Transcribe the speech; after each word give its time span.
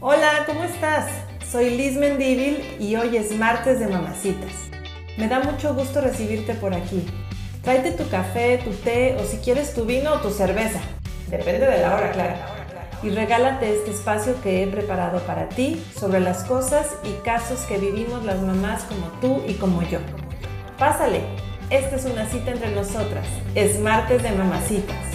Hola, 0.00 0.44
¿cómo 0.46 0.62
estás? 0.62 1.06
Soy 1.50 1.70
Liz 1.70 1.96
Mendívil 1.96 2.62
y 2.78 2.94
hoy 2.94 3.16
es 3.16 3.36
martes 3.36 3.80
de 3.80 3.88
mamacitas. 3.88 4.52
Me 5.16 5.26
da 5.26 5.40
mucho 5.40 5.74
gusto 5.74 6.00
recibirte 6.00 6.54
por 6.54 6.72
aquí. 6.72 7.04
Tráete 7.64 7.90
tu 7.90 8.08
café, 8.08 8.58
tu 8.58 8.70
té 8.70 9.16
o 9.20 9.24
si 9.24 9.38
quieres 9.38 9.74
tu 9.74 9.86
vino 9.86 10.12
o 10.12 10.20
tu 10.20 10.30
cerveza. 10.30 10.78
Depende 11.28 11.66
de 11.66 11.80
la 11.82 11.96
hora, 11.96 12.12
claro. 12.12 12.34
Y 13.02 13.10
regálate 13.10 13.74
este 13.74 13.90
espacio 13.90 14.40
que 14.40 14.62
he 14.62 14.68
preparado 14.68 15.18
para 15.22 15.48
ti 15.48 15.84
sobre 15.98 16.20
las 16.20 16.44
cosas 16.44 16.86
y 17.02 17.14
casos 17.24 17.62
que 17.62 17.78
vivimos 17.78 18.24
las 18.24 18.40
mamás 18.40 18.84
como 18.84 19.08
tú 19.20 19.42
y 19.48 19.54
como 19.54 19.82
yo. 19.82 19.98
Pásale, 20.78 21.22
esta 21.70 21.96
es 21.96 22.04
una 22.04 22.24
cita 22.26 22.52
entre 22.52 22.70
nosotras. 22.70 23.26
Es 23.56 23.80
martes 23.80 24.22
de 24.22 24.30
mamacitas. 24.30 25.07